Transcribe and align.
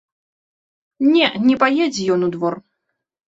Не, 1.11 1.27
не 1.49 1.55
паедзе 1.63 2.03
ён 2.15 2.21
у 2.29 2.33
двор. 2.37 2.53